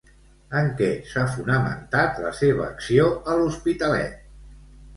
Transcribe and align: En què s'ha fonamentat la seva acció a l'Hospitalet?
En 0.61 0.69
què 0.79 0.87
s'ha 1.09 1.25
fonamentat 1.33 2.19
la 2.25 2.33
seva 2.39 2.65
acció 2.71 3.07
a 3.35 3.39
l'Hospitalet? 3.43 4.21